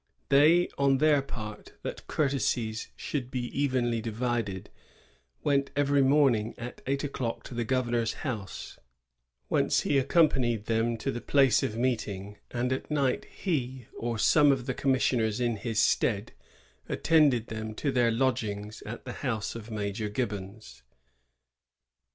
They, 0.29 0.67
on 0.79 0.97
their 0.97 1.21
part, 1.21 1.73
that 1.83 2.07
courtesies 2.07 2.87
should 2.95 3.29
be 3.29 3.45
evenly 3.55 4.01
divided, 4.01 4.71
went 5.43 5.69
every 5.75 6.01
morning 6.01 6.55
at 6.57 6.81
eight 6.87 7.03
o'clock 7.03 7.43
to 7.43 7.53
the 7.53 7.63
governor's 7.63 8.15
house^ 8.25 8.79
whence 9.47 9.81
he 9.81 9.99
accompanied 9.99 10.65
them 10.65 10.97
to 10.97 11.11
the 11.11 11.21
place 11.21 11.61
of 11.61 11.77
meet 11.77 12.07
ing; 12.07 12.39
and 12.49 12.73
at 12.73 12.89
night 12.89 13.25
he, 13.25 13.85
or 13.95 14.17
some 14.17 14.51
of 14.51 14.65
the 14.65 14.73
commissioners 14.73 15.39
in 15.39 15.57
his 15.57 15.79
stead, 15.79 16.31
attended 16.89 17.45
them 17.49 17.75
to 17.75 17.91
their 17.91 18.09
lodging 18.09 18.71
at 18.87 19.05
the 19.05 19.13
house 19.21 19.53
of 19.53 19.69
Major 19.69 20.09
Gibbons. 20.09 20.81